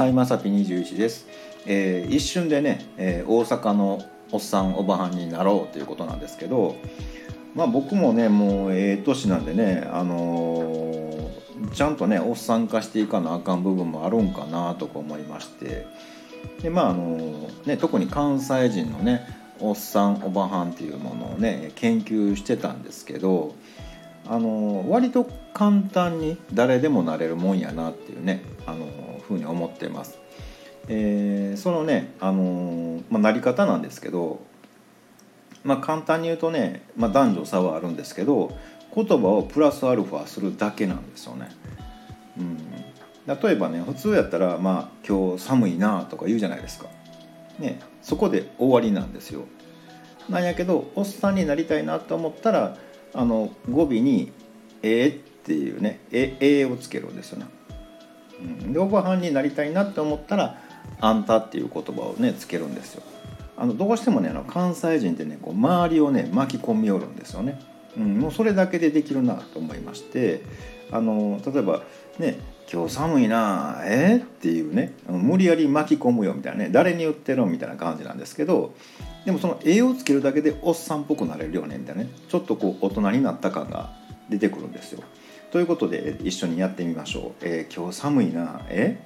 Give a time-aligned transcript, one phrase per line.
[0.00, 1.26] はい、まさぴ21です、
[1.66, 4.02] えー一瞬でね、えー大阪の
[4.32, 6.74] おっさんおばはんになろうということなんですけど
[7.54, 15.86] まあ僕もねもうええ年なんでねあのーちゃんとねおっさん化していかなあかん部分もあるんかなとか思いまして
[16.62, 19.26] でまああのね特に関西人のね
[19.58, 23.54] おっさんおばはんっていうものをね研究してたんですけど
[24.30, 28.86] あの割と簡単に誰でもなれるもんやなっていうねあの
[29.26, 30.20] ふうに思ってます。
[30.86, 34.40] えーそのねあの、まあ、なり方なんですけど、
[35.64, 38.56] まあ、簡単に言うとね、まあ、男女差はあるんですけど
[38.94, 41.48] 言葉をプラスアルファするだけなんですよね。
[42.38, 42.56] うん、
[43.26, 46.86] 例えばね普通やったら「まあ、今日寒いな」とか言うじゃないですか。
[47.58, 49.42] ね、そこで終わりなんですよ。
[50.28, 52.76] なんやけどおっさんになりたいなと思ったら
[53.14, 54.32] あの語尾に
[54.82, 57.46] 「えー」っていうね「え」えーをつけるんですよね。
[58.40, 60.60] うん、でおばはんになりたいなって思ったら
[61.00, 63.02] 「あんた」っていう言葉をねつけるんですよ。
[63.56, 67.60] あのどうしてもねあの関西人ってねこう周りをね巻き込みおるんですよね。
[67.96, 70.42] うん、もうそれだけでできるなと思いまして
[70.92, 71.82] あの例えば
[72.18, 72.38] ね
[72.72, 74.18] 「今日寒いなえ？
[74.18, 78.74] っていうね無理やり巻き込むよみたいなね誰に言ってるみたいな感じなんですけど
[79.24, 83.92] でもその「え」をつけるだけでおっさんっぽくなれるよねみたいなねちょっとこう大人になった感が
[84.28, 85.02] 出てくるんですよ。
[85.50, 87.44] ということで一緒にやってみましょう。
[87.44, 89.00] えー今日寒いなえ？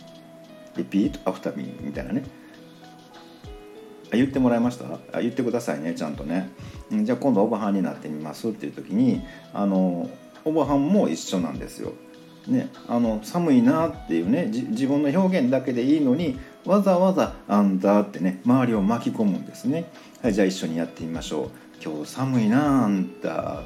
[0.77, 2.22] Repeat after me みたいなね。
[4.15, 4.84] あ言ってもらいました？
[5.12, 6.51] あ言ってくださいねちゃんとね。
[6.91, 10.09] じゃあ今度おばはんになってみますっていう時にあの
[10.45, 11.93] おばはんも一緒なんですよ。
[12.47, 19.91] ね、あの寒いなっていうねじ自分の表現だけでいいのにわざわざ「あんた」ってね周りを巻き込むんですね。
[20.23, 21.51] はい、じゃあ一緒にやってみましょう。
[21.83, 23.62] 今日寒いなあんた。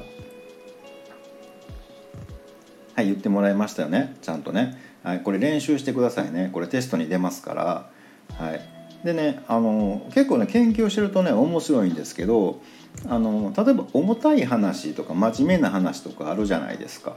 [2.95, 7.89] はい言ってもらいましたよねちゃんとね、はい、これ練習してくださいねこれテストに出ますから
[8.37, 12.61] はいでねあの結構ね研究してるとね面白いんですけど
[13.07, 17.15] あの例えば重たい話とか真面目な話とかあるじゃないですか。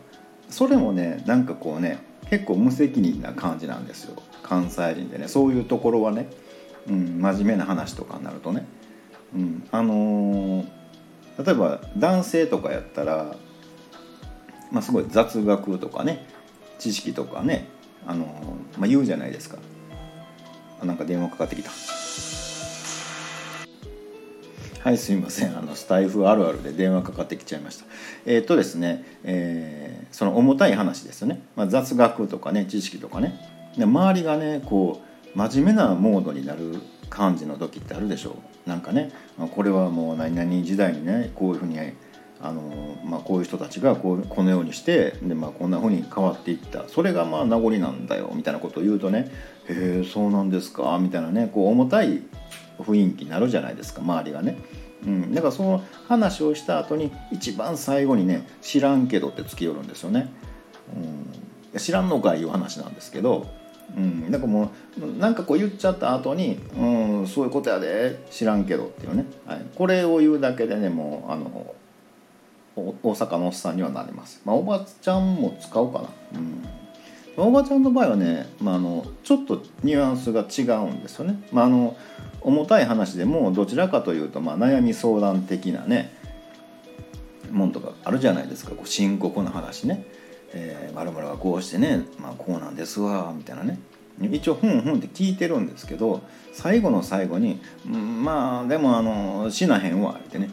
[0.48, 1.98] それもねなんかこうね
[2.30, 4.22] 結構無責任な感じなんですよ。
[4.42, 6.28] 関西人でねそういうところはね、
[6.88, 8.66] うん、真面目な話とかになるとね、
[9.34, 10.64] うん、あの
[11.42, 13.36] 例えば男性とかやったら
[14.72, 16.26] まあ、すごい雑学とかね
[16.78, 17.68] 知識とかね
[18.06, 18.24] あの、
[18.78, 19.58] まあ、言うじゃないですか。
[20.82, 21.70] あなんか電話かかってきた。
[24.80, 25.56] はいすみません。
[25.56, 27.84] あのスタイフあるあるで電話かかってきちゃいました。
[28.26, 33.34] えーっとですね、えーその重たい話ですよね、まあ、雑学とかね知識とかね。
[33.78, 35.00] で周りがねこ
[35.34, 38.68] う真面目なモードになる感じの時ってあるでしょう。
[38.68, 39.10] なんかね
[39.54, 41.78] これはもう何々時代にねこういうふうに
[42.42, 42.60] あの
[43.04, 46.88] まあ、こういう人たちがこうこのようにしてで、まあ、こんな風に変わっていった。
[46.88, 49.30] それがまあ名残なんだよみたいなことを言うとね
[49.70, 52.22] 「へえそうなんですか」みたいなねこう重たい
[52.80, 54.58] 雰囲気になるじゃないですか周りがね。
[55.06, 60.28] うん、だからその話をした後に一番最後にね「知らんけど」ってつきよるんですよね。
[61.72, 63.46] うん、知らんのかいう話なんですけど、
[63.96, 66.84] うん、だかもうなんかこう言っちゃった後に「う
[67.22, 71.74] んそういうことやで知らんけど」っていうね、はい、これを言うだけでねもうあの
[72.76, 76.08] 大阪のおっさんにはなります、まあ、おばちゃんも使うかな、
[77.36, 81.96] うん、おばちゃんの場合はね、まあ、あのちょっとニュアンスが違うんですよね、まあ、あの
[82.40, 86.12] 重たい話でもどちらかというと、まあ、悩み相談的なね
[87.50, 88.70] もんとかあるじゃないですか。
[88.70, 90.06] こう深刻な話ね
[90.54, 93.78] 「えー、〇〇がこうしてね、まあ、こうなんですわ」みたいなね。
[94.20, 96.22] 一応「ふんふん」って聞いてるんですけど
[96.52, 100.50] 最後の最後に「うんまあでもあの死なへんわ」ってね。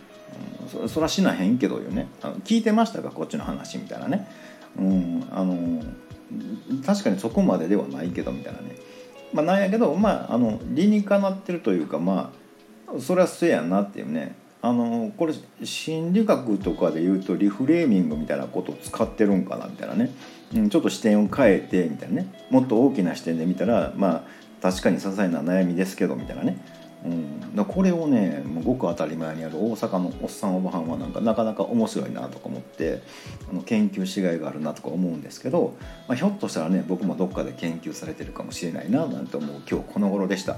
[0.72, 2.08] そそらしなへんけどよね。
[2.22, 3.10] あの聞いてましたか？
[3.10, 4.28] こっちの話みたいなね、
[4.78, 5.84] うん、あの
[6.86, 8.76] 確かにそこまでではないけどみたいなね、
[9.34, 12.32] まあ、なんやけどまああの理にかなってるというかま
[12.88, 14.36] あそれはそうやなっていうね。
[14.62, 20.12] あのこれ心理学とかで言うとリフレーミングみたいなことを使ってるんかなみたいなね、
[20.54, 22.46] うん、ちょっと視点を変えてみたいなね。
[22.50, 24.24] もっと大きな視点で見たらまあ
[24.62, 26.58] 確かに些細な悩みですけどみたいなね。
[27.06, 33.02] うん、だこれをねごく当たり前にある大阪のおっさんおばはんはなんかなかなか面白いなとか思って
[33.50, 35.76] あの研究しがいがあるなとか思うんですけど、
[36.08, 40.58] まあ、ひょっとしたらね僕もどっかで研究されてるかもしれないななんて思う今日この頃でした。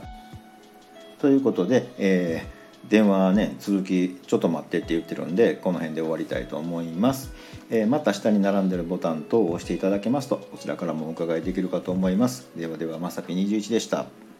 [1.20, 7.32] ということで、えー電話ね続きちょっと待ってって言ってるんでこの辺で終わりたいと思います、
[7.70, 12.50] えーまた下に並んでるボタン等を押していただけますとこちらからもお伺いできるかと思います。
[12.56, 14.31] ではではまさぴ21でした。